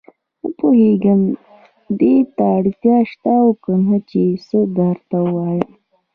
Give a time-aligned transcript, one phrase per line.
[0.43, 1.21] نه پوهېږم
[1.99, 5.69] دې ته اړتیا شته او کنه چې څه درته ووايم.